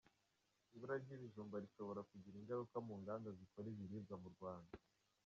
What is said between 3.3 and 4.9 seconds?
zikora ibiribwa mu Rwanda